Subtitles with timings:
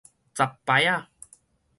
[0.33, 1.07] 雜牌的